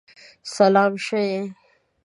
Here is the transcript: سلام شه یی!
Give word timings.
سلام 0.55 0.93
شه 1.05 1.19
یی! 1.31 1.41